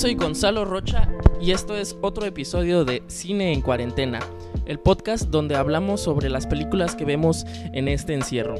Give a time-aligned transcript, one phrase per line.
[0.00, 1.12] soy Gonzalo Rocha
[1.42, 4.18] y esto es otro episodio de Cine en Cuarentena,
[4.64, 8.54] el podcast donde hablamos sobre las películas que vemos en este encierro.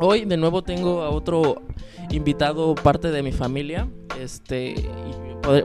[0.00, 1.60] Hoy de nuevo tengo a otro
[2.10, 3.86] invitado parte de mi familia.
[4.18, 4.76] Este,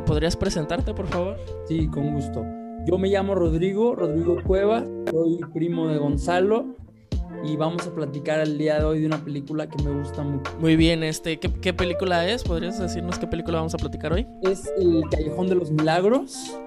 [0.06, 1.38] ¿podrías presentarte, por favor?
[1.70, 2.44] Sí, con gusto.
[2.86, 6.71] Yo me llamo Rodrigo, Rodrigo Cueva, soy primo de Gonzalo
[7.52, 10.50] y vamos a platicar el día de hoy de una película que me gusta mucho.
[10.60, 12.44] Muy bien, este, ¿qué, película es?
[12.44, 14.26] ¿Podrías decirnos qué película vamos a platicar hoy?
[14.42, 16.58] Es El Callejón de los Milagros,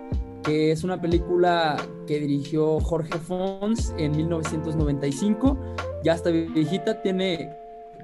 [0.42, 1.76] que es una película
[2.06, 5.58] que dirigió Jorge Fons en 1995.
[6.04, 7.50] Ya está viejita, tiene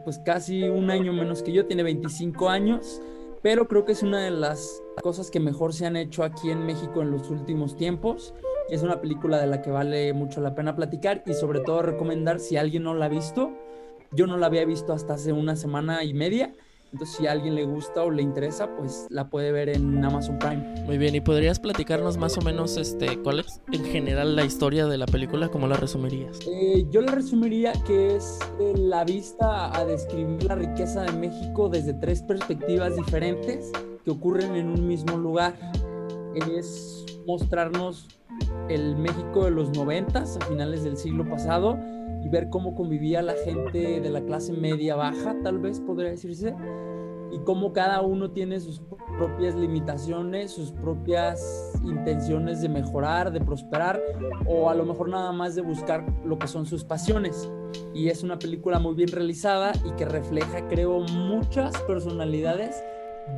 [0.05, 3.03] pues casi un año menos que yo, tiene 25 años,
[3.43, 6.65] pero creo que es una de las cosas que mejor se han hecho aquí en
[6.65, 8.33] México en los últimos tiempos.
[8.71, 12.39] Es una película de la que vale mucho la pena platicar y sobre todo recomendar
[12.39, 13.51] si alguien no la ha visto.
[14.13, 16.53] Yo no la había visto hasta hace una semana y media.
[16.93, 20.39] Entonces, si a alguien le gusta o le interesa, pues la puede ver en Amazon
[20.39, 20.83] Prime.
[20.87, 24.87] Muy bien, ¿y podrías platicarnos más o menos este, cuál es en general la historia
[24.87, 25.49] de la película?
[25.49, 26.39] ¿Cómo la resumirías?
[26.47, 31.69] Eh, yo la resumiría que es eh, la vista a describir la riqueza de México
[31.69, 33.71] desde tres perspectivas diferentes
[34.05, 35.55] que ocurren en un mismo lugar.
[36.35, 38.09] Es mostrarnos
[38.69, 41.79] el México de los noventas, a finales del siglo pasado,
[42.23, 46.55] y ver cómo convivía la gente de la clase media baja, tal vez podría decirse,
[47.33, 48.83] y cómo cada uno tiene sus
[49.19, 54.01] propias limitaciones, sus propias intenciones de mejorar, de prosperar,
[54.47, 57.51] o a lo mejor nada más de buscar lo que son sus pasiones.
[57.95, 62.83] Y es una película muy bien realizada y que refleja, creo, muchas personalidades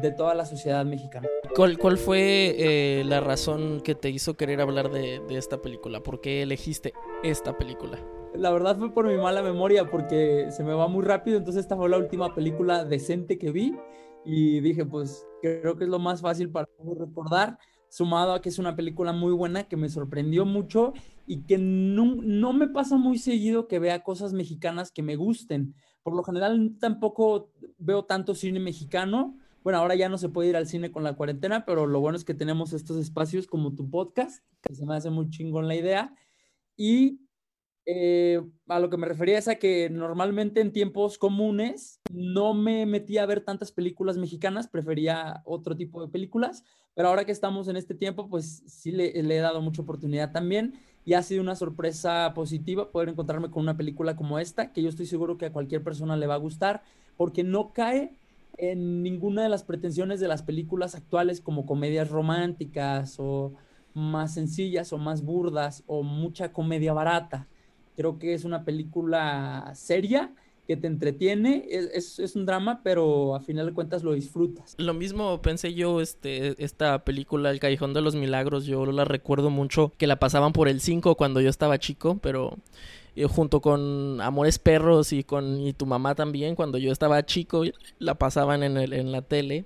[0.01, 1.29] de toda la sociedad mexicana.
[1.55, 6.03] ¿Cuál, cuál fue eh, la razón que te hizo querer hablar de, de, esta película?
[6.03, 6.93] ¿Por qué elegiste
[7.23, 7.99] esta película?
[8.35, 11.77] La verdad fue por mi mala memoria, porque se me va muy rápido, entonces esta
[11.77, 13.75] fue la última película decente que vi
[14.25, 18.59] y dije, pues creo que es lo más fácil para recordar, sumado a que es
[18.59, 20.93] una película muy buena, que me sorprendió mucho
[21.27, 25.75] y que no, no me pasa muy seguido que vea cosas mexicanas que me gusten.
[26.03, 30.57] Por lo general tampoco veo tanto cine mexicano, bueno, ahora ya no se puede ir
[30.57, 33.89] al cine con la cuarentena, pero lo bueno es que tenemos estos espacios como tu
[33.91, 36.15] podcast, que se me hace muy chingón la idea.
[36.77, 37.21] Y
[37.85, 42.87] eh, a lo que me refería es a que normalmente en tiempos comunes no me
[42.87, 47.69] metía a ver tantas películas mexicanas, prefería otro tipo de películas, pero ahora que estamos
[47.69, 50.75] en este tiempo, pues sí le, le he dado mucha oportunidad también
[51.05, 54.89] y ha sido una sorpresa positiva poder encontrarme con una película como esta, que yo
[54.89, 56.83] estoy seguro que a cualquier persona le va a gustar,
[57.17, 58.17] porque no cae
[58.59, 63.55] en ninguna de las pretensiones de las películas actuales como comedias románticas o
[63.95, 67.49] más sencillas o más burdas o mucha comedia barata.
[67.97, 70.33] Creo que es una película seria
[70.67, 74.77] que te entretiene, es, es, un drama, pero a final de cuentas lo disfrutas.
[74.79, 79.51] Lo mismo pensé yo, este, esta película, El Callejón de los Milagros, yo la recuerdo
[79.51, 82.59] mucho, que la pasaban por el 5 cuando yo estaba chico, pero
[83.29, 87.65] junto con Amores Perros y con y tu mamá también, cuando yo estaba chico,
[87.99, 89.65] la pasaban en, el, en la tele.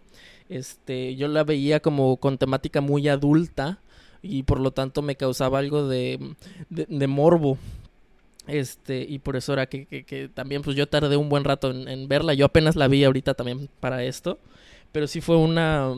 [0.49, 3.81] Este, yo la veía como con temática muy adulta
[4.23, 6.35] y por lo tanto me causaba algo de,
[6.69, 7.59] de, morbo.
[8.47, 11.89] Este, y por eso era que, que, también pues yo tardé un buen rato en,
[11.89, 12.35] en, verla.
[12.35, 14.39] Yo apenas la vi ahorita también para esto.
[14.93, 15.93] Pero sí fue una,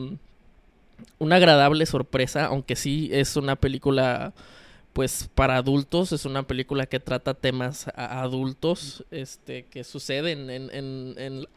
[1.19, 4.33] una agradable sorpresa, aunque sí es una película
[4.99, 11.13] pues para adultos es una película que trata temas adultos este que suceden en, en,
[11.15, 11.47] en,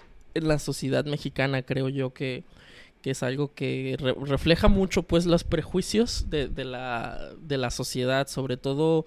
[0.46, 2.44] la sociedad mexicana creo yo que,
[3.02, 3.96] que es algo que
[4.28, 9.06] refleja mucho pues los prejuicios de, de, la, de la sociedad sobre todo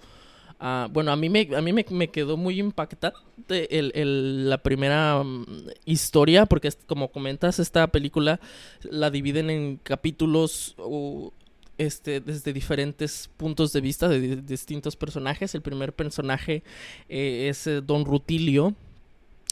[0.60, 4.58] uh, bueno a mí me a mí me, me quedó muy impactante el, el, la
[4.58, 5.46] primera um,
[5.86, 8.38] historia porque como comentas esta película
[8.82, 10.76] la dividen en capítulos
[11.78, 15.54] este, desde diferentes puntos de vista de, distintos personajes.
[15.54, 16.62] El primer personaje
[17.08, 18.74] eh, es eh, Don Rutilio.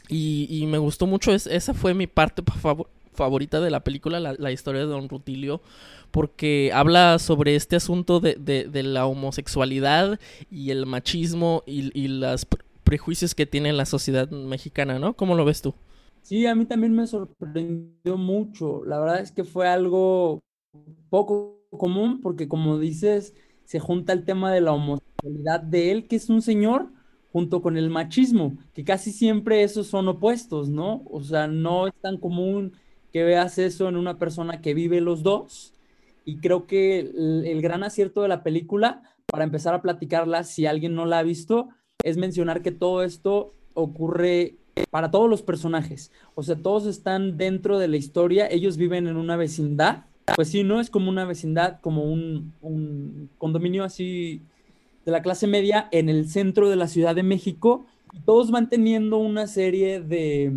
[0.07, 2.43] Y, me gustó mucho, esa fue mi parte
[3.13, 5.61] favorita de la película, la, historia de Don Rutilio,
[6.11, 10.19] porque habla sobre este asunto de, la homosexualidad
[10.51, 12.45] y el machismo y, y los
[12.83, 15.15] prejuicios que tiene la sociedad mexicana, ¿no?
[15.15, 15.73] ¿Cómo lo ves tú?
[16.21, 18.83] Sí, a mí también me sorprendió mucho.
[18.85, 20.39] La verdad es que fue algo
[21.09, 23.33] poco común porque como dices,
[23.65, 26.87] se junta el tema de la homosexualidad sexualidad de él, que es un señor,
[27.31, 31.03] junto con el machismo, que casi siempre esos son opuestos, ¿no?
[31.09, 32.73] O sea, no es tan común
[33.11, 35.73] que veas eso en una persona que vive los dos.
[36.23, 40.95] Y creo que el, gran acierto de la película, para empezar a platicarla, si alguien
[40.95, 41.69] no la ha visto,
[42.03, 44.55] es mencionar que todo esto ocurre
[44.89, 46.11] para todos los personajes.
[46.35, 50.05] O sea, todos están dentro de la historia, ellos viven en una vecindad.
[50.33, 54.41] Pues sí, no es como una vecindad, como un, condominio así
[55.05, 57.85] de la clase media en el centro de la Ciudad de México.
[58.25, 60.51] Todos van teniendo una serie de,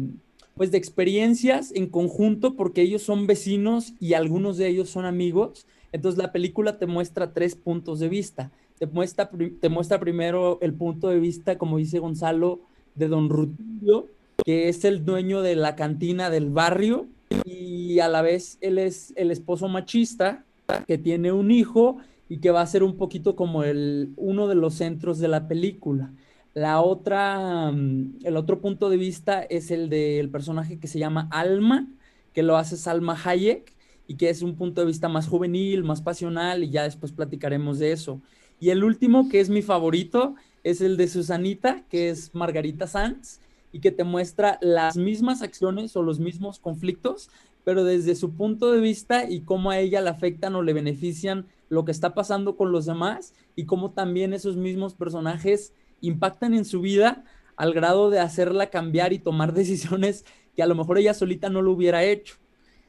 [0.55, 5.67] pues, de experiencias en conjunto porque ellos son vecinos y algunos de ellos son amigos.
[5.93, 8.51] Entonces la película te muestra tres puntos de vista.
[8.79, 9.31] Te muestra,
[9.61, 12.61] te muestra primero el punto de vista, como dice Gonzalo,
[12.95, 14.07] de don Rutilio,
[14.45, 17.07] que es el dueño de la cantina del barrio
[17.45, 20.45] y a la vez él es el esposo machista
[20.87, 21.99] que tiene un hijo
[22.29, 25.49] y que va a ser un poquito como el, uno de los centros de la
[25.49, 26.13] película.
[26.55, 31.29] La otra, mm, el otro punto de vista es el del personaje que se llama
[31.31, 31.89] Alma,
[32.35, 33.73] que lo hace Salma Hayek
[34.07, 37.79] y que es un punto de vista más juvenil, más pasional y ya después platicaremos
[37.79, 38.21] de eso.
[38.61, 40.35] Y el último, que es mi favorito,
[40.65, 43.41] es el de Susanita, que es Margarita Sanz,
[43.73, 47.31] y que te muestra las mismas acciones o los mismos conflictos,
[47.65, 51.47] pero desde su punto de vista y cómo a ella le afectan o le benefician
[51.69, 56.65] lo que está pasando con los demás y cómo también esos mismos personajes impactan en
[56.65, 57.25] su vida
[57.57, 60.25] al grado de hacerla cambiar y tomar decisiones
[60.57, 62.37] que a lo mejor ella solita no lo hubiera hecho.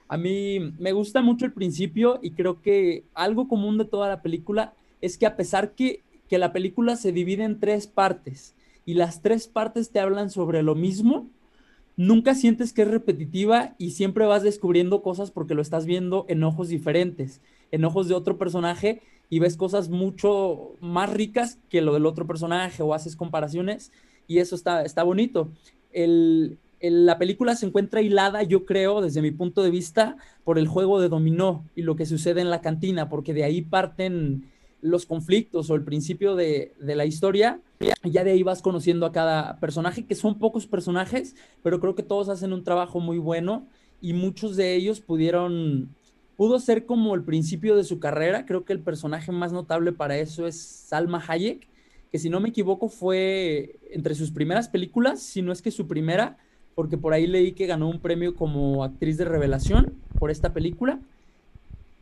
[0.08, 4.22] A mí me gusta mucho el principio y creo que algo común de toda la
[4.22, 8.56] película es que a pesar que, que la película se divide en tres partes
[8.90, 11.30] y las tres partes te hablan sobre lo mismo,
[11.96, 16.44] nunca sientes que es repetitiva y siempre vas descubriendo cosas porque lo estás viendo en
[16.44, 17.40] ojos diferentes
[17.72, 22.26] en ojos de otro personaje y ves cosas mucho más ricas que lo del otro
[22.26, 23.92] personaje o haces comparaciones
[24.28, 25.52] y eso está, está bonito.
[25.94, 31.00] la película se encuentra hilada, yo creo, desde mi punto de vista, por el juego
[31.00, 34.50] de dominó y lo que sucede en la cantina, porque de ahí parten
[34.82, 37.60] los conflictos o el principio de, de la historia,
[38.04, 42.04] ya de ahí vas conociendo a cada personaje, que son pocos personajes, pero creo que
[42.04, 43.68] todos hacen un trabajo muy bueno
[44.02, 45.90] y muchos de ellos pudieron
[46.40, 48.46] pudo ser como el principio de su carrera.
[48.46, 51.68] Creo que el personaje más notable para eso es Salma Hayek,
[52.14, 55.86] que si no me equivoco fue entre sus primeras películas, si no es que su
[55.86, 56.38] primera,
[56.76, 61.02] porque por ahí leí que ganó un premio como actriz de revelación por esta película,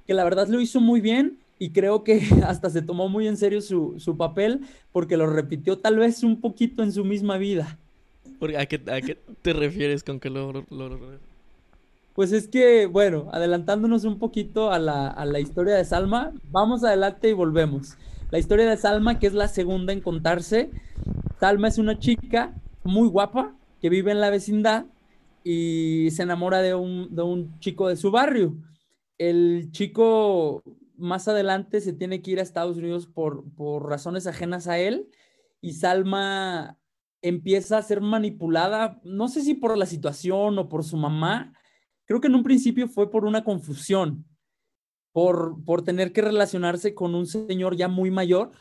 [0.06, 3.38] que la verdad lo hizo muy bien y creo que hasta se tomó muy en
[3.38, 4.62] serio su, papel
[4.92, 7.77] porque lo repitió tal vez un poquito en su misma vida.
[8.57, 11.19] ¿A qué, a qué te refieres con que lo, lo,
[12.18, 17.33] pues es que, bueno, adelantándonos un poquito a la, historia de Salma, vamos adelante y
[17.33, 17.95] volvemos.
[18.31, 20.71] La historia de Salma, que es la segunda en contarse.
[21.39, 24.88] Salma es una chica muy guapa que vive en la vecindad
[25.44, 28.56] y se enamora de un, de un chico de su barrio.
[29.19, 30.63] El chico
[30.98, 35.10] más adelante se tiene que ir a Estados Unidos por, por razones ajenas a él
[35.62, 36.78] y Salma
[37.22, 41.54] empieza a ser manipulada, no sé si por la situación o por su mamá,
[42.06, 44.26] creo que en un principio fue por una confusión,
[45.12, 48.52] por, por tener que relacionarse con un señor ya muy mayor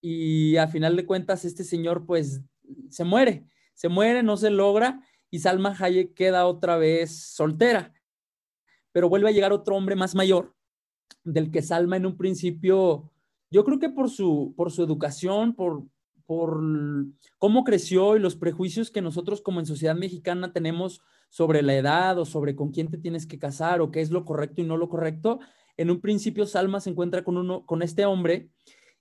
[0.00, 2.42] y a final de cuentas este señor pues
[2.88, 7.94] se muere, se muere, no se logra y Salma Hayek queda otra vez soltera,
[8.92, 10.54] pero vuelve a llegar otro hombre más mayor
[11.24, 13.10] del que Salma en un principio,
[13.50, 15.84] yo creo que por su, por su educación, por,
[16.26, 16.60] por
[17.38, 22.18] cómo creció y los prejuicios que nosotros como en sociedad mexicana tenemos sobre la edad
[22.18, 24.76] o sobre con quién te tienes que casar o qué es lo correcto y no
[24.76, 25.40] lo correcto,
[25.76, 28.50] en un principio Salma se encuentra con, uno, con este hombre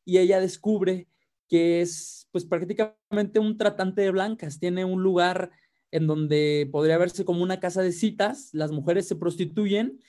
[0.05, 1.07] y ella descubre
[1.47, 5.51] que es pues prácticamente un tratante de blancas, tiene un lugar
[5.91, 9.99] en donde podría verse como una casa de citas, las mujeres se prostituyen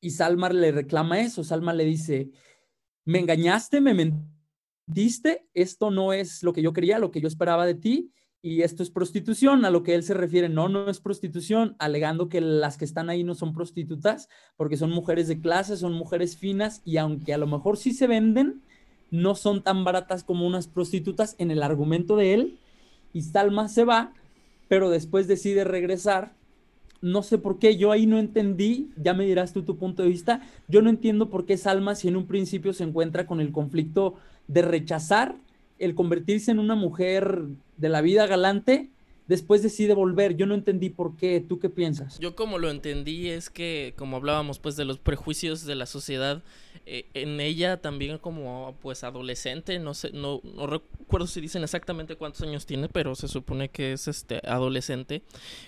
[0.00, 2.30] y Salma le reclama eso, Salma le dice,
[3.04, 7.66] me engañaste, me mentiste, esto no es lo que yo quería, lo que yo esperaba
[7.66, 11.00] de ti y esto es prostitución, a lo que él se refiere, no, no es
[11.00, 15.76] prostitución, alegando que las que están ahí no son prostitutas, porque son mujeres de clase,
[15.76, 18.62] son mujeres finas, y aunque a lo mejor sí se venden,
[19.10, 22.58] no son tan baratas como unas prostitutas en el argumento de él,
[23.12, 24.14] y Salma se va,
[24.68, 26.32] pero después decide regresar.
[27.02, 30.10] No sé por qué, yo ahí no entendí, ya me dirás tú tu punto de
[30.10, 33.52] vista, yo no entiendo por qué Salma si en un principio se encuentra con el
[33.52, 34.16] conflicto
[34.48, 35.36] de rechazar
[35.78, 37.42] el convertirse en una mujer
[37.78, 38.90] de la vida galante,
[39.30, 40.36] después decide volver.
[40.36, 41.40] Yo no entendí por qué.
[41.40, 42.18] ¿Tú qué piensas?
[42.18, 46.42] Yo como lo entendí es que, como hablábamos pues de los prejuicios de la sociedad,
[46.84, 52.16] eh, en ella también como pues adolescente, no sé, no, no recuerdo si dicen exactamente
[52.16, 55.22] cuántos años tiene, pero se supone que es este adolescente,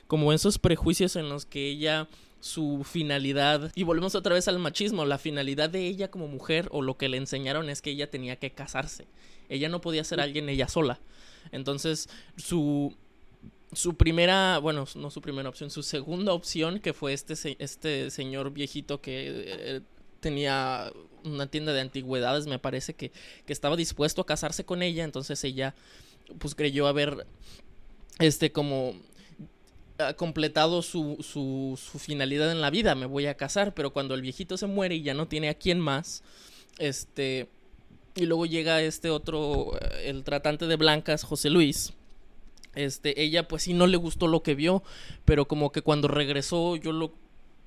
[0.09, 2.09] como esos prejuicios en los que ella
[2.41, 6.83] su finalidad y volvemos otra vez al machismo, la finalidad de ella como mujer o
[6.83, 9.07] lo que le enseñaron es que ella tenía que casarse.
[9.49, 10.99] Ella no podía ser alguien ella sola.
[11.53, 12.97] Entonces, su
[13.73, 18.53] su primera, bueno, no su primera opción, su segunda opción, que fue este, este señor
[18.53, 19.81] viejito que eh,
[20.21, 20.93] tenía
[21.25, 23.13] una tienda de antigüedades, me parece que,
[23.47, 25.75] que, estaba dispuesto a casarse con ella, entonces ella
[26.39, 27.27] pues creyó haber,
[28.19, 28.95] este, como
[30.17, 34.23] completado su, su, su finalidad en la vida, me voy a casar, pero cuando el
[34.23, 36.23] viejito se muere y ya no tiene a quién más,
[36.79, 37.49] este,
[38.15, 41.93] y luego llega este otro, eh, el tratante de blancas, José Luis,
[42.75, 44.83] este, ella pues sí no le gustó lo que vio,
[45.25, 47.15] pero como que cuando regresó, yo lo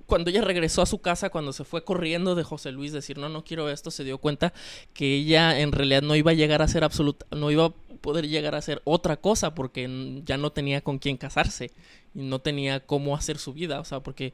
[0.06, 3.30] cuando ella regresó a su casa, cuando se fue corriendo de José Luis, decir no,
[3.30, 4.54] no quiero esto, se dio cuenta
[4.94, 8.28] que ella en realidad no iba a llegar a ser absoluta, no iba a poder
[8.28, 11.72] llegar a ser otra cosa porque ya no tenía con quién casarse
[12.14, 14.34] y no tenía cómo hacer su vida, o sea, porque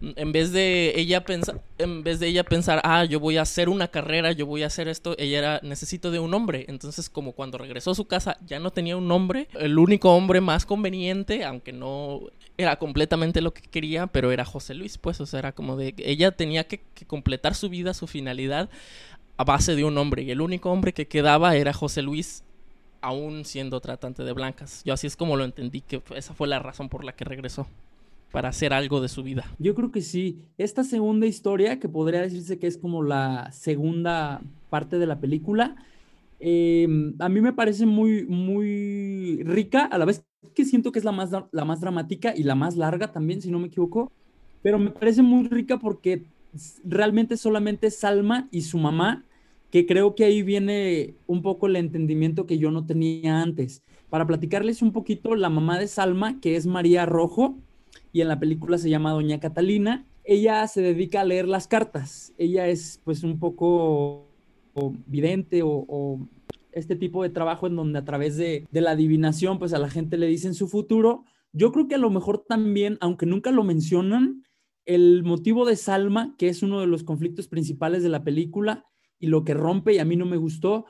[0.00, 3.68] en vez de ella pensar, en vez de ella pensar, ah, yo voy a hacer
[3.68, 7.32] una carrera, yo voy a hacer esto, ella era, necesito de un hombre, entonces como
[7.32, 11.44] cuando regresó a su casa ya no tenía un hombre, el único hombre más conveniente,
[11.44, 12.20] aunque no
[12.56, 15.94] era completamente lo que quería, pero era José Luis, pues, o sea, era como de,
[15.98, 18.68] ella tenía que, completar su vida, su finalidad
[19.36, 22.44] a base de un hombre, y el único hombre que quedaba era José Luis
[23.00, 24.82] aún siendo tratante de blancas.
[24.84, 27.66] Yo así es como lo entendí, que esa fue la razón por la que regresó,
[28.30, 29.44] para hacer algo de su vida.
[29.58, 30.38] Yo creo que sí.
[30.56, 35.76] Esta segunda historia, que podría decirse que es como la segunda parte de la película,
[36.40, 40.24] em, a mí me parece muy, muy rica, a la vez
[40.54, 43.50] que siento que es la más, la más dramática y la más larga también, si
[43.50, 44.12] no me equivoco,
[44.62, 46.24] pero me parece muy rica porque
[46.84, 49.24] realmente solamente Salma y su mamá
[49.74, 53.82] que creo que ahí viene un poco el entendimiento que yo no tenía antes.
[54.08, 57.58] Para platicarles un poquito, la mamá de Salma, que es María Rojo,
[58.12, 62.32] y en la película se llama Doña Catalina, ella se dedica a leer las cartas.
[62.38, 64.28] Ella es pues un poco
[65.06, 66.28] vidente o,
[66.72, 69.88] este tipo de trabajo en donde a través de, de la adivinación pues a la
[69.88, 71.24] gente le dicen su futuro.
[71.52, 74.42] Yo creo que a lo mejor también, aunque nunca lo mencionan,
[74.84, 78.84] el motivo de Salma, que es uno de los conflictos principales de la película,
[79.18, 80.86] y lo que rompe y a mí no me gustó.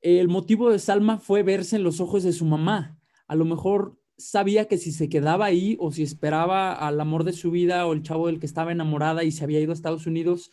[0.00, 2.98] El motivo de Salma fue verse en los ojos de su mamá.
[3.26, 7.32] A lo mejor sabía que si se quedaba ahí o si esperaba al amor de
[7.32, 10.06] su vida o el chavo del que estaba enamorada y se había ido a Estados
[10.06, 10.50] Unidos,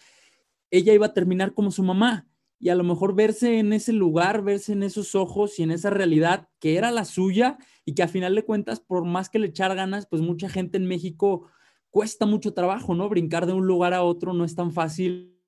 [0.71, 2.28] ella iba a terminar como su mamá.
[2.59, 5.89] Y a lo mejor verse en ese lugar, verse en esos ojos y en esa
[5.89, 9.47] realidad que era la suya y que a final de cuentas, por más que le
[9.47, 11.47] echar ganas, pues mucha gente en México
[11.89, 13.07] cuesta mucho trabajo, ¿no?
[13.09, 15.39] Brincar de un lugar a otro no es tan fácil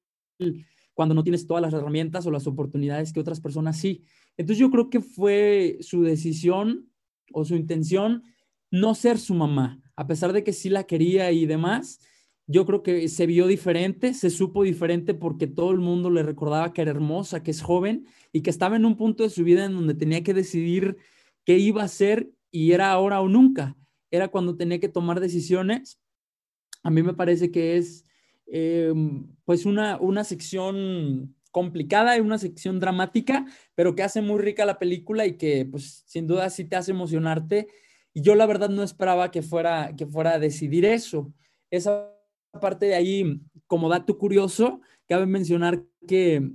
[0.93, 4.03] cuando no tienes todas las herramientas o las oportunidades que otras personas sí.
[4.37, 6.89] Entonces yo creo que fue su decisión
[7.33, 8.23] o su intención
[8.71, 11.99] no ser su mamá, a pesar de que sí la quería y demás.
[12.51, 16.73] Yo creo que se vio diferente, se supo diferente porque todo el mundo le recordaba
[16.73, 19.65] que era hermosa, que es joven y que estaba en un punto de su vida
[19.65, 20.97] en donde tenía que decidir
[21.45, 23.77] qué iba a hacer y era ahora o nunca.
[24.11, 25.99] Era cuando tenía que tomar decisiones.
[26.83, 28.05] A mí me parece que es
[28.53, 34.65] Em, pues una, una sección complicada y una sección dramática, pero que hace muy rica
[34.65, 37.67] la película y que pues sin duda sí te hace emocionarte.
[38.13, 41.33] Y yo la verdad no esperaba que fuera, que fuera a decidir eso.
[41.69, 42.13] Esa
[42.59, 46.51] parte de ahí, como dato curioso, cabe mencionar que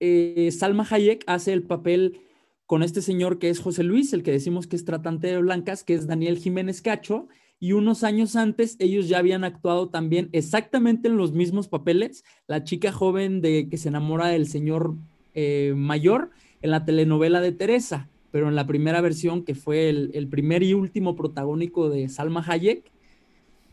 [0.00, 2.20] eh, Salma Hayek hace el papel
[2.66, 5.84] con este señor que es José Luis, el que decimos que es tratante de blancas,
[5.84, 7.28] que es Daniel Jiménez Cacho,
[7.60, 12.24] y unos años antes ellos ya habían actuado también exactamente en los mismos papeles.
[12.46, 14.96] La chica joven de que se enamora del señor
[15.34, 16.30] eh, mayor
[16.62, 20.74] en la telenovela de Teresa, pero en la primera versión que fue el, primer y
[20.74, 22.90] último protagónico de Salma Hayek,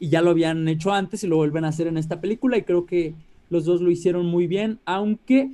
[0.01, 2.63] y ya lo habían hecho antes y lo vuelven a hacer en esta película y
[2.63, 3.13] creo que
[3.51, 5.51] los dos lo hicieron muy bien, aunque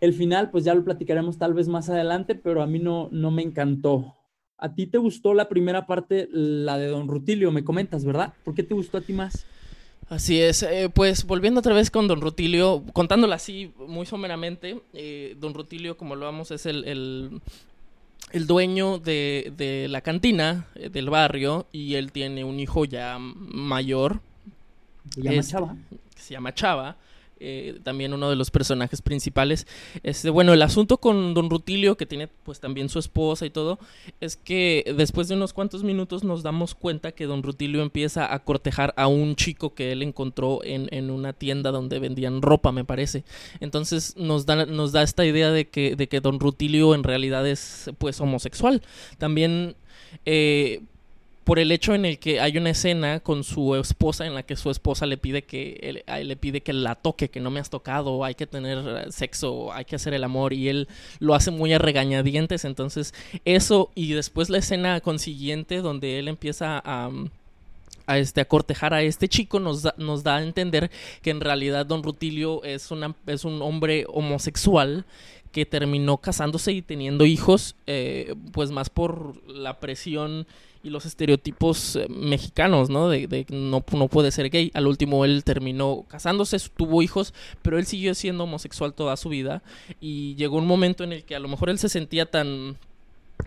[0.00, 3.30] el final pues ya lo platicaremos tal vez más adelante, pero a mí no, no
[3.30, 4.16] me encantó.
[4.56, 8.34] A ti te gustó la primera parte, la de Don Rutilio, me comentas, ¿verdad?
[8.44, 9.46] ¿Por qué te gustó a ti más?
[10.08, 15.36] Así es, eh, pues volviendo otra vez con Don Rutilio, contándola así muy someramente, eh,
[15.38, 17.40] Don Rutilio, como lo vamos, es el, el,
[18.46, 24.20] dueño de, de, la cantina eh, del barrio y él tiene un hijo ya mayor.
[25.10, 25.76] Se llama Chava.
[26.16, 26.96] se llama Chava.
[27.40, 29.66] Eh, también uno de los personajes principales.
[30.02, 33.78] Este, bueno, el asunto con Don Rutilio, que tiene pues también su esposa y todo,
[34.20, 38.38] es que después de unos cuantos minutos nos damos cuenta que Don Rutilio empieza a
[38.44, 42.84] cortejar a un chico que él encontró en, en una tienda donde vendían ropa, me
[42.84, 43.24] parece.
[43.60, 47.46] Entonces nos da, nos da esta idea de que, de que Don Rutilio en realidad
[47.46, 48.82] es pues homosexual.
[49.18, 49.76] También...
[50.24, 50.82] Eh,
[51.48, 54.54] por el hecho en el que hay una escena con su esposa en la que
[54.54, 57.70] su esposa le pide que él, le pide que la toque, que no me has
[57.70, 60.88] tocado, hay que tener eh, sexo, hay que hacer el amor y él
[61.20, 63.14] lo hace muy a regañadientes, entonces
[63.46, 67.10] eso y después la escena consiguiente donde él empieza a
[68.06, 70.90] a, este, a cortejar a este chico nos da, nos da a entender
[71.22, 75.04] que en realidad don Rutilio es, una, es un hombre homosexual
[75.52, 80.46] que terminó casándose y teniendo hijos, eh, pues más por la presión
[80.82, 83.08] y los estereotipos eh, mexicanos, ¿no?
[83.08, 84.70] De, de no, no, puede ser gay.
[84.74, 89.62] Al último él terminó casándose, tuvo hijos, pero él siguió siendo homosexual toda su vida
[90.00, 92.76] y llegó un momento en el que a lo mejor él se sentía tan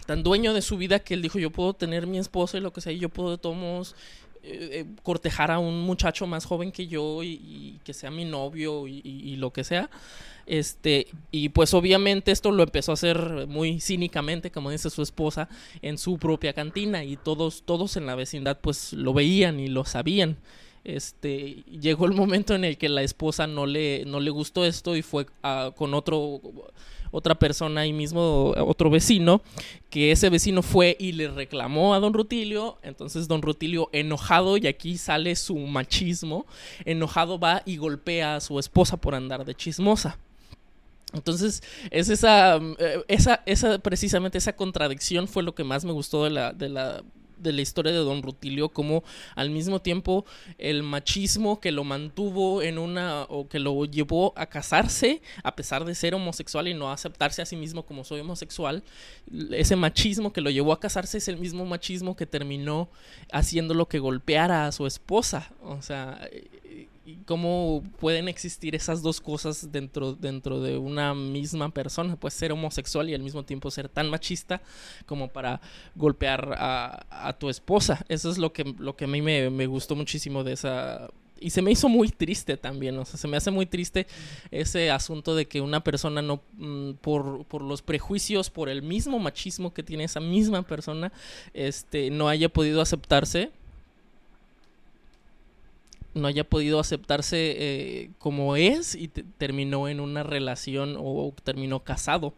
[0.05, 2.71] tan dueño de su vida que él dijo yo puedo tener mi esposa y lo
[2.71, 3.93] que sea y yo puedo de todos
[4.43, 8.88] eh, eh, cortejar a un muchacho más joven que yo y, que sea mi novio
[8.88, 9.89] y, lo que sea.
[10.48, 15.48] Este, y pues obviamente esto lo empezó a hacer muy cínicamente, como dice su esposa,
[15.81, 19.86] en su propia cantina y todos, todos en la vecindad pues lo veían y lo
[19.86, 20.38] sabían.
[20.83, 24.95] Este, llegó el momento en el que la esposa no le, no le gustó esto
[24.95, 25.27] y fue
[25.75, 26.41] con otro
[27.12, 29.41] otra persona ahí mismo, otro vecino,
[29.89, 34.68] que ese vecino fue y le reclamó a don Rutilio, entonces don Rutilio enojado, y
[34.68, 36.46] aquí sale su machismo,
[36.86, 40.18] enojado va y golpea a su esposa por andar de chismosa.
[41.13, 46.24] Entonces, es esa, eh, esa, esa, precisamente esa contradicción fue lo que más me gustó
[46.24, 47.03] de la, de la
[47.41, 49.03] de la historia de Don Rutilio, como
[49.36, 50.25] al mismo tiempo
[50.57, 55.86] el machismo que lo mantuvo en una o que lo llevó a casarse a pesar
[55.86, 58.83] de ser homosexual y no aceptarse a sí mismo como soy homosexual,
[59.51, 62.89] ese machismo que lo llevó a casarse es el mismo machismo que terminó
[63.31, 66.19] haciendo lo que golpeara a su esposa, o sea,
[67.25, 72.15] cómo pueden existir esas dos cosas dentro, dentro de una misma persona.
[72.15, 74.62] Pues ser homosexual y al mismo tiempo ser tan machista
[75.05, 75.62] como para
[75.96, 78.05] golpear a, tu esposa.
[78.10, 81.09] Eso es lo que, lo que a mí me, gustó muchísimo de esa...
[81.40, 84.05] Y se me hizo muy triste también, o sea, se me hace muy triste
[84.51, 89.18] ese asunto de que una persona no, mm, por, por los prejuicios, por el mismo
[89.18, 91.11] machismo que tiene esa misma persona,
[91.55, 93.50] este, no haya podido aceptarse
[96.13, 102.33] no haya podido aceptarse eh, como es y terminó en una relación o terminó casado.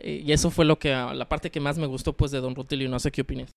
[0.00, 2.54] Eh, y eso fue lo que la parte que más me gustó pues de Don
[2.54, 3.50] Rutilio, no sé qué opinas.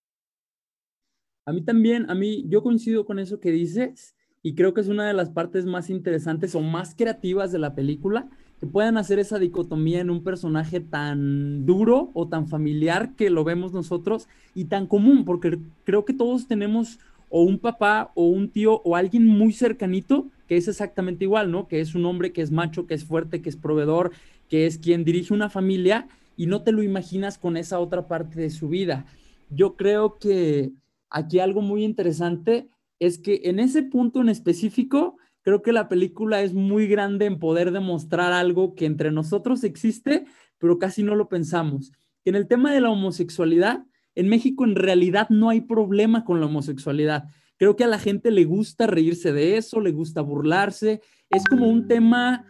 [1.46, 4.88] A mí también, a mí yo coincido con eso que dices y creo que es
[4.88, 8.30] una de las partes más interesantes o más creativas de la película
[8.60, 13.44] que puedan hacer esa dicotomía en un personaje tan duro o tan familiar que lo
[13.44, 17.00] vemos nosotros y tan común, porque creo que todos tenemos
[17.30, 21.68] o un papá o un tío o alguien muy cercanito que es exactamente igual, ¿no?
[21.68, 24.12] Que es un hombre que es macho, que es fuerte, que es proveedor,
[24.48, 28.40] que es quien dirige una familia y no te lo imaginas con esa otra parte
[28.40, 29.06] de su vida.
[29.50, 30.72] Yo creo que
[31.10, 36.42] aquí algo muy interesante es que en ese punto en específico, creo que la película
[36.42, 40.26] es muy grande en poder demostrar algo que entre nosotros existe,
[40.58, 41.92] pero casi no lo pensamos.
[42.26, 43.86] En el tema de la homosexualidad,
[44.18, 47.26] en México en realidad no hay problema con la homosexualidad.
[47.58, 51.02] Creo que a la gente le gusta reírse de eso, le gusta burlarse.
[51.30, 52.46] Es como un tema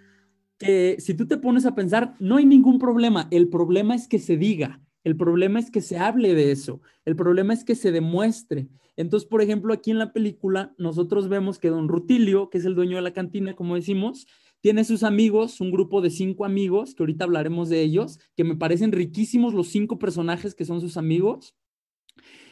[0.58, 3.28] que si tú te pones a pensar, no hay ningún problema.
[3.32, 7.18] El problema es que se diga, el problema es que se hable de eso, el
[7.18, 8.70] problema es que se demuestre.
[8.96, 12.76] Entonces, por ejemplo, aquí en la película, nosotros vemos que don Rutilio, que es el
[12.76, 14.26] dueño de la cantina, como decimos,
[14.62, 18.56] tiene sus amigos, un grupo de cinco amigos, que ahorita hablaremos de ellos, que me
[18.56, 21.56] parecen riquísimos los cinco personajes que son sus amigos.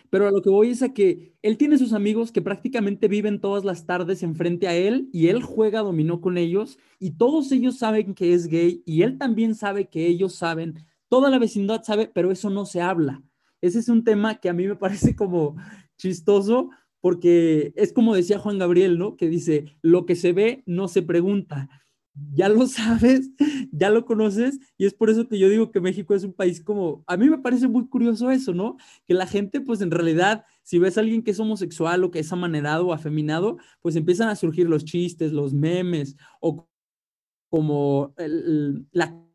[0.10, 3.42] Pero a lo que voy es a que él tiene sus amigos que prácticamente viven
[3.42, 7.78] todas las tardes enfrente a él y él juega dominó con ellos y todos ellos
[7.78, 10.76] saben que es gay y él también sabe que ellos saben,
[11.10, 13.24] toda la vecindad sabe, pero eso no se habla.
[13.62, 15.56] Ese es un tema que a mí me parece como
[15.98, 16.70] chistoso
[17.02, 19.16] porque es como decía Juan Gabriel, ¿no?
[19.16, 21.70] Que dice, lo que se ve no se pregunta
[22.34, 23.32] ya lo sabes,
[23.72, 26.62] ya lo conoces, y es por eso que yo digo que México es un país
[26.62, 28.78] como, a mí me parece muy curioso eso, ¿no?
[29.06, 32.20] Que la gente, pues en realidad, si ves a alguien que es homosexual o que
[32.20, 36.68] es amanerado o afeminado, pues empiezan a surgir los chistes, los memes, o
[37.50, 38.14] como
[38.92, 39.26] la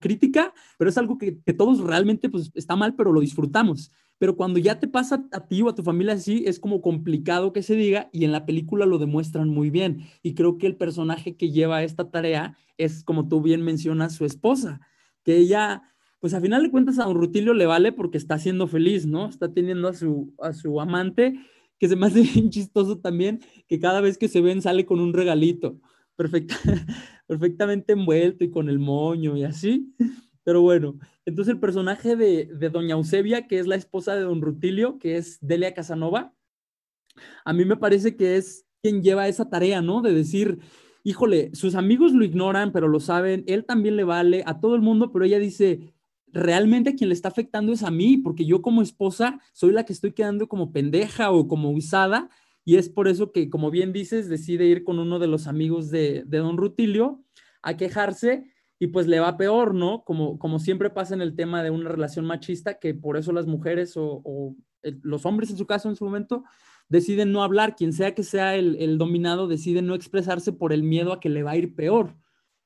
[0.00, 3.90] crítica, pero es algo que, todos realmente, pues está mal, pero lo disfrutamos.
[4.18, 7.52] Pero cuando ya te pasa a ti o a tu familia así, es como complicado
[7.52, 10.06] que se diga y en la película lo demuestran muy bien.
[10.22, 14.24] Y creo que el personaje que lleva esta tarea es, como tú bien mencionas, su
[14.24, 14.80] esposa,
[15.24, 15.82] que ella,
[16.20, 19.28] pues a final de cuentas a don Rutilio le vale porque está siendo feliz, ¿no?
[19.28, 21.40] Está teniendo a su, a su amante,
[21.78, 25.00] que se me hace bien chistoso también, que cada vez que se ven sale con
[25.00, 25.80] un regalito,
[26.16, 26.56] perfecta,
[27.26, 29.92] perfectamente envuelto y con el moño y así.
[30.44, 34.98] Pero bueno, entonces el personaje de, Doña Eusebia, que es la esposa de Don Rutilio,
[34.98, 36.34] que es Delia Casanova,
[37.44, 40.02] a mí me parece que es quien lleva esa tarea, ¿no?
[40.02, 40.58] De decir,
[41.02, 44.82] híjole, sus amigos lo ignoran, pero lo saben, él también le vale a todo el
[44.82, 45.94] mundo, pero ella dice,
[46.26, 49.94] realmente quien le está afectando es a mí, porque yo como esposa soy la que
[49.94, 52.28] estoy quedando como pendeja o como usada,
[52.66, 55.90] y es por eso que, como bien dices, decide ir con uno de los amigos
[55.90, 57.22] de, de Don Rutilio
[57.62, 58.53] a quejarse
[58.84, 60.04] y pues le va peor, ¿no?
[60.04, 63.46] Como, como siempre pasa en el tema de una relación machista, que por eso las
[63.46, 64.54] mujeres o,
[65.00, 66.44] los hombres en su caso en su momento
[66.90, 70.82] deciden no hablar, quien sea que sea el, el, dominado decide no expresarse por el
[70.82, 72.14] miedo a que le va a ir peor,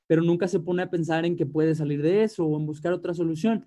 [0.07, 2.91] pero nunca se pone a pensar en que puede salir de eso o en buscar
[2.91, 3.65] otra solución.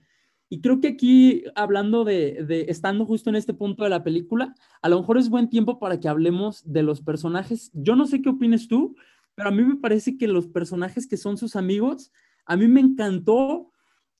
[0.50, 4.54] Y creo que aquí, hablando de, de, estando justo en este punto de la película,
[4.82, 7.70] a lo mejor es buen tiempo para que hablemos de los personajes.
[7.72, 8.94] Yo no sé qué opines tú,
[9.34, 12.12] pero a mí me parece que los personajes que son sus amigos
[12.46, 13.70] a mí me encantó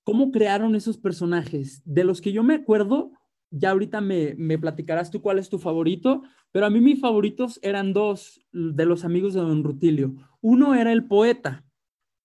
[0.05, 1.83] cómo crearon esos personajes.
[1.85, 3.13] De los que yo me acuerdo,
[3.51, 7.59] ya ahorita me, me, platicarás tú cuál es tu favorito, pero a mí mis favoritos
[7.63, 10.15] eran dos de los amigos de Don Rutilio.
[10.41, 11.65] Uno era el poeta,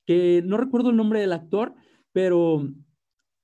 [0.06, 1.76] que no recuerdo el nombre del actor,
[2.14, 2.68] pero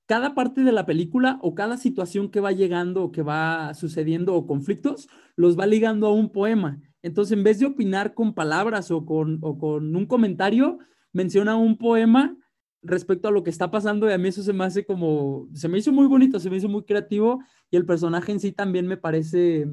[0.06, 4.34] cada parte de la película o cada situación que va llegando o que va sucediendo
[4.34, 6.80] o conflictos, los va ligando a un poema.
[7.02, 10.78] Entonces, en vez de opinar con palabras o con, o con un comentario,
[11.12, 12.36] menciona un poema
[12.84, 15.68] respecto a lo que está pasando y a mí eso se me hace como, se
[15.68, 18.86] me hizo muy bonito, se me hizo muy creativo y el personaje en sí también
[18.86, 19.66] me parece,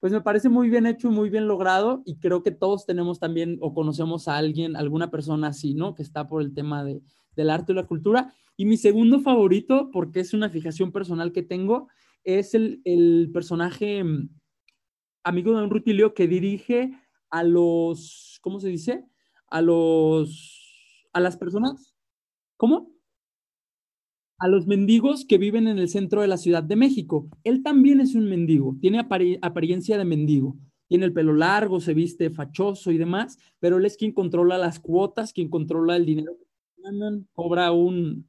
[0.00, 3.20] pues me parece muy bien hecho y muy bien logrado y creo que todos tenemos
[3.20, 5.94] también o conocemos a alguien, alguna persona así, ¿no?
[5.94, 7.00] Que está por el tema de,
[7.36, 8.34] del arte y la cultura.
[8.56, 11.88] Y mi segundo favorito, porque es una fijación personal que tengo,
[12.24, 14.28] es el, el personaje mm,
[15.22, 16.90] amigo de Don Rutilio que dirige
[17.30, 19.06] a los, ¿cómo se dice?
[19.46, 21.91] A los, a las personas
[22.62, 22.92] ¿Cómo?
[24.38, 27.28] A los mendigos que viven en el centro de la Ciudad de México.
[27.42, 30.56] Él también es un mendigo, tiene apariencia de mendigo.
[30.86, 34.78] Tiene el pelo largo, se viste fachoso y demás, pero él es quien controla las
[34.78, 36.36] cuotas, quien controla el dinero
[37.32, 38.28] cobra un,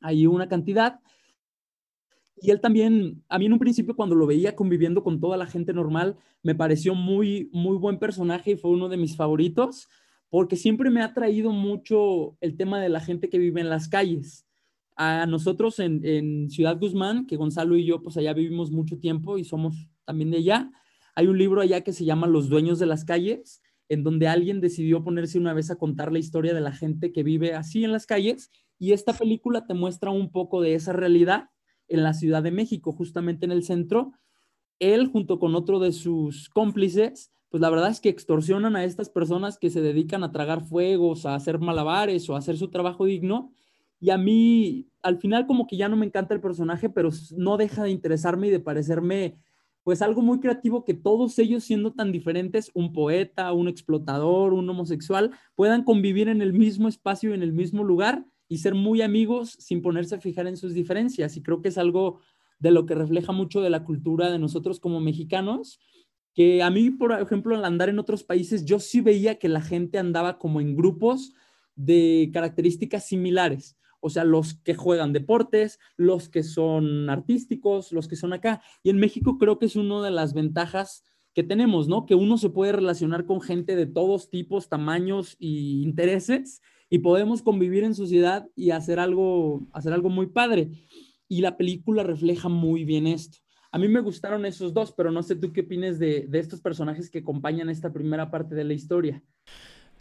[0.00, 1.00] ahí una cantidad.
[2.40, 5.46] Y él también, a mí en un principio cuando lo veía conviviendo con toda la
[5.46, 9.90] gente normal, me pareció muy, muy buen personaje y fue uno de mis favoritos
[10.30, 13.88] porque siempre me ha traído mucho el tema de la gente que vive en las
[13.88, 14.46] calles.
[14.96, 19.44] A nosotros en, Ciudad Guzmán, que Gonzalo y yo, pues allá vivimos mucho tiempo y
[19.44, 20.70] somos también de allá,
[21.14, 24.60] hay un libro allá que se llama Los Dueños de las Calles, en donde alguien
[24.60, 27.92] decidió ponerse una vez a contar la historia de la gente que vive así en
[27.92, 31.50] las calles, y esta película te muestra un poco de esa realidad
[31.88, 34.12] en la Ciudad de México, justamente en el centro.
[34.78, 39.08] Él, junto con otro de sus cómplices, pues la verdad es que extorsionan a estas
[39.08, 43.06] personas que se dedican a tragar fuegos, a hacer malabares o a hacer su trabajo
[43.06, 43.52] digno.
[44.00, 47.56] Y a mí, al final como que ya no me encanta el personaje, pero no
[47.56, 49.38] deja de interesarme y de parecerme
[49.82, 54.68] pues algo muy creativo que todos ellos siendo tan diferentes, un poeta, un explotador, un
[54.68, 59.56] homosexual, puedan convivir en el mismo espacio, en el mismo lugar y ser muy amigos
[59.58, 61.38] sin ponerse a fijar en sus diferencias.
[61.38, 62.20] Y creo que es algo
[62.58, 65.80] de lo que refleja mucho de la cultura de nosotros como mexicanos
[66.34, 69.60] que a mí, por ejemplo, al andar en otros países, yo sí veía que la
[69.60, 71.34] gente andaba como en grupos
[71.74, 73.76] de características similares.
[74.00, 78.62] O sea, los que juegan deportes, los que son artísticos, los que son acá.
[78.82, 82.06] Y en México creo que es una de las ventajas que tenemos, ¿no?
[82.06, 87.42] Que uno se puede relacionar con gente de todos tipos, tamaños y intereses y podemos
[87.42, 90.70] convivir en sociedad y hacer algo, hacer algo muy padre.
[91.28, 93.38] Y la película refleja muy bien esto.
[93.70, 96.60] A mí me gustaron esos dos, pero no sé tú qué opinas de, de estos
[96.60, 99.22] personajes que acompañan esta primera parte de la historia.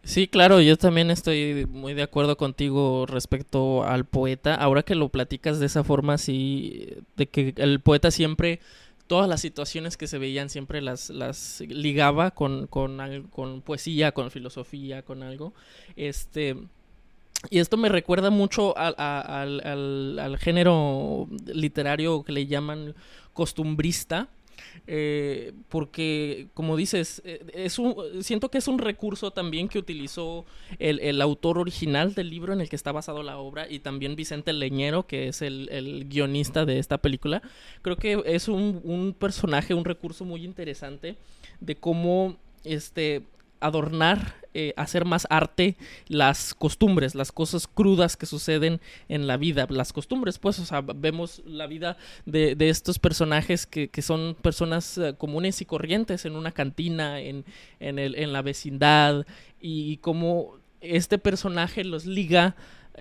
[0.07, 4.55] Sí, claro, yo también estoy muy de acuerdo contigo respecto al poeta.
[4.55, 8.61] Ahora que lo platicas de esa forma, así, de que el poeta siempre,
[9.07, 14.31] todas las situaciones que se veían, siempre las, las ligaba con, con, con poesía, con
[14.31, 15.53] filosofía, con algo.
[15.97, 16.55] Este,
[17.49, 22.95] y esto me recuerda mucho al, al, al, género literario que le llaman
[23.41, 24.29] costumbrista,
[24.87, 30.45] Eh, porque, como dices, eh, es un, siento que es un recurso también que utilizó
[30.79, 34.53] el, autor original del libro en el que está basado la obra y también Vicente
[34.53, 37.41] Leñero, que es el, guionista de esta película.
[37.81, 41.17] Creo que es un, un personaje, un recurso muy interesante
[41.59, 43.23] de cómo este,
[43.59, 45.75] adornar, eh, hacer más arte
[46.07, 50.81] las costumbres, las cosas crudas que suceden en la vida, las costumbres, pues, o sea,
[50.81, 56.51] vemos la vida de, estos personajes que, son personas eh, comunes y corrientes en una
[56.51, 57.45] cantina, en,
[57.79, 59.25] en, la vecindad,
[59.61, 62.55] y cómo este personaje los liga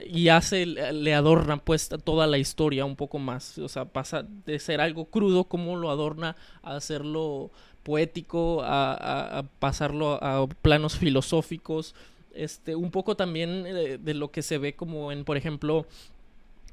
[0.04, 4.58] y hace, le adorna pues toda la historia un poco más, o sea, pasa de
[4.58, 7.50] ser algo crudo como lo adorna a hacerlo
[7.87, 11.94] poético, a, pasarlo a planos filosóficos,
[12.35, 15.87] este, un poco también eh, de, lo que se ve como en, por ejemplo,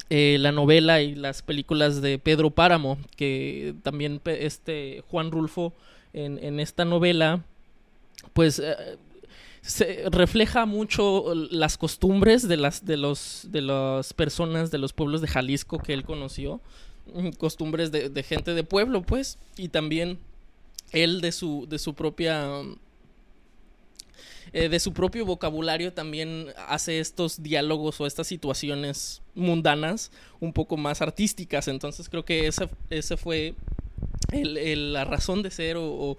[0.10, 5.71] eh, la novela y las películas de Pedro Páramo, que también este Juan Rulfo
[6.13, 7.43] en, esta novela,
[8.34, 8.97] pues eh,
[9.62, 15.21] se refleja mucho las costumbres de las de los de las personas de los pueblos
[15.21, 16.60] de Jalisco que él conoció,
[17.38, 20.19] costumbres de, de gente de pueblo, pues, y también
[20.93, 22.62] él de su, de su propia...
[24.51, 30.77] Eh, de su propio vocabulario también hace estos diálogos o estas situaciones mundanas un poco
[30.77, 31.67] más artísticas.
[31.67, 33.56] Entonces creo que esa, fue
[34.32, 36.17] la razón de ser o,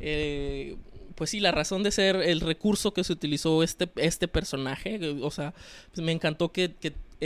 [0.00, 0.76] eh,
[1.14, 4.98] pues sí, la razón de ser el recurso que se utilizó este, este personaje.
[5.20, 5.52] O sea,
[5.92, 6.70] pues me encantó que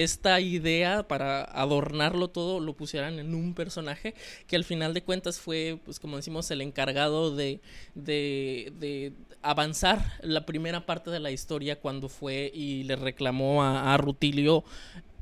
[0.02, 4.14] esta idea para adornarlo todo lo pusieran en un personaje
[4.46, 7.60] que al final de cuentas fue, pues como decimos, el encargado de,
[7.94, 13.92] de, de avanzar la primera parte de la historia cuando fue y le reclamó a,
[13.92, 14.64] a Rutilio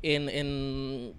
[0.01, 1.13] en, en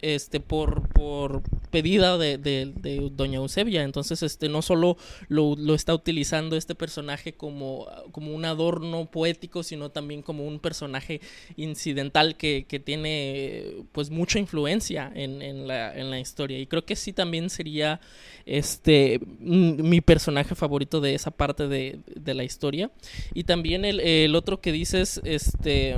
[0.00, 3.82] este por, por pedida de, doña Eusebia.
[3.82, 4.96] Entonces, este no solo
[5.28, 11.20] lo, está utilizando este personaje como, como, un adorno poético, sino también como un personaje
[11.56, 16.58] incidental que, tiene pues mucha influencia en, la, historia.
[16.58, 18.00] Y creo que sí también sería
[18.44, 22.90] este mi personaje favorito de esa parte de, la historia.
[23.32, 25.96] Y también el, otro que dices, este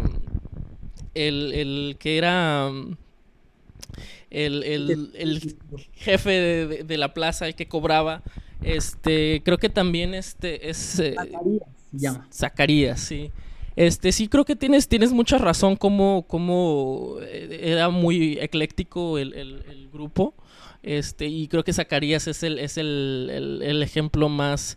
[1.15, 2.71] el que era
[4.35, 5.57] el,
[5.95, 6.31] jefe
[6.85, 8.23] de, la plaza, el que cobraba.
[8.63, 11.15] Este, creo que también este es eh,
[12.33, 13.31] Zacarías, sí.
[13.77, 19.89] Este, sí creo que tienes, tienes mucha razón como, como eh, era muy ecléctico el,
[19.93, 20.35] grupo.
[20.83, 24.77] Este, y creo que Zacarías es el, es el ejemplo más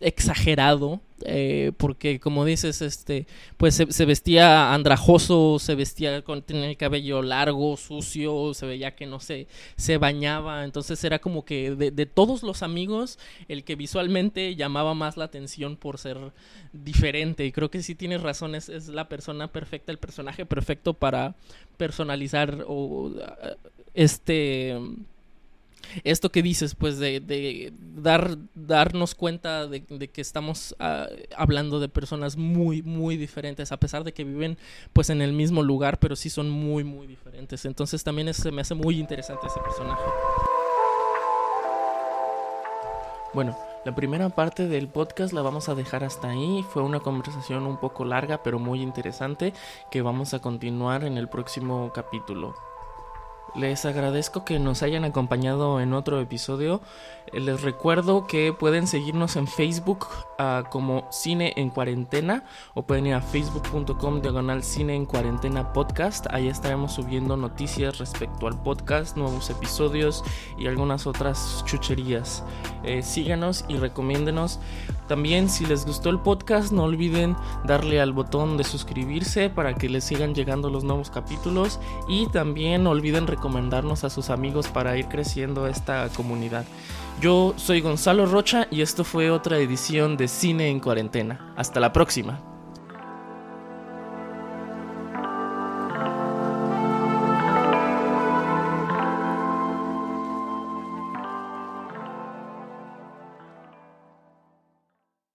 [0.00, 7.22] exagerado eh, porque como dices este pues se, vestía andrajoso se vestía con el cabello
[7.22, 10.64] largo sucio se veía que no se se bañaba.
[10.64, 15.76] Entonces era como que de, todos los amigos el que visualmente llamaba más la atención
[15.76, 16.18] por ser
[16.72, 17.46] diferente.
[17.46, 21.34] Y creo que sí tienes razón es, es la persona perfecta el personaje perfecto para
[21.78, 23.10] personalizar o
[23.94, 24.78] este
[26.04, 32.36] esto que dices, pues de, dar, darnos cuenta de, que estamos ah, hablando de personas
[32.36, 34.58] muy, muy diferentes, a pesar de que viven
[34.92, 37.64] pues en el mismo lugar, pero sí son muy, muy diferentes.
[37.64, 40.02] Entonces también se me hace muy interesante ese personaje.
[43.34, 46.64] Bueno, la primera parte del podcast la vamos a dejar hasta ahí.
[46.70, 49.52] Fue una conversación un poco larga, pero muy interesante,
[49.90, 52.54] que vamos a continuar en el próximo capítulo.
[53.56, 56.82] Les agradezco que nos hayan acompañado en otro episodio.
[57.32, 60.06] Les recuerdo que pueden seguirnos en Facebook
[60.38, 66.26] ah, como Cine en Cuarentena o pueden ir a facebook.com diagonal Cine en Cuarentena Podcast.
[66.30, 70.22] Ahí estaremos subiendo noticias respecto al podcast, nuevos episodios
[70.58, 72.44] y algunas otras chucherías.
[72.84, 74.60] Eh, síganos y recomiéndenos.
[75.08, 79.88] También si les gustó el podcast no olviden darle al botón de suscribirse para que
[79.88, 84.96] les sigan llegando los nuevos capítulos y también no olviden recomendarnos a sus amigos para
[84.96, 86.64] ir creciendo esta comunidad.
[87.20, 91.54] Yo soy Gonzalo Rocha y esto fue otra edición de Cine en Cuarentena.
[91.56, 92.55] Hasta la próxima.